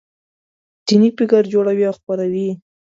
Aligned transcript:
دیني 0.87 1.09
فکر 1.17 1.41
جوړوي 1.53 1.83
او 1.89 1.95
خپروي 1.99 2.41
یې. 2.47 2.53